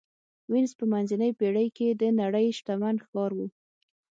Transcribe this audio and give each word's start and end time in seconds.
وینز 0.51 0.71
په 0.79 0.85
منځنۍ 0.91 1.31
پېړۍ 1.39 1.67
کې 1.77 1.87
د 2.01 2.03
نړۍ 2.21 2.47
شتمن 2.57 2.95
ښار 3.05 3.31
و 3.37 3.39